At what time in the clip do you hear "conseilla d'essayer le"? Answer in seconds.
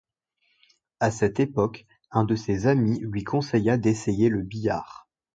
3.23-4.41